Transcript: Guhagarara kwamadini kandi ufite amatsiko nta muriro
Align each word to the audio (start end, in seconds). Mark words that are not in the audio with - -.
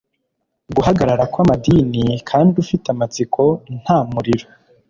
Guhagarara 0.75 1.23
kwamadini 1.31 2.03
kandi 2.29 2.53
ufite 2.63 2.85
amatsiko 2.93 3.41
nta 3.81 3.97
muriro 4.11 4.47